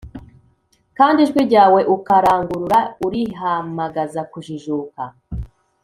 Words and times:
kandi 0.97 1.17
ijwi 1.25 1.39
ryawe 1.47 1.81
ukarangurura 1.95 2.79
urihamagaza 3.05 4.21
kujijuka, 4.31 5.01